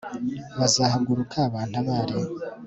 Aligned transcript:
bazahaguruka 0.59 1.39
bantabare 1.53 2.17